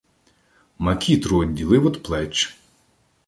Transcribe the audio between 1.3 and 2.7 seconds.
одділив од плеч.